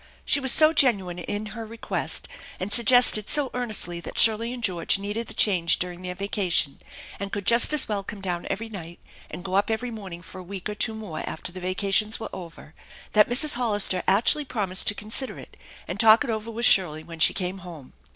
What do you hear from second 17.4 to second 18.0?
home.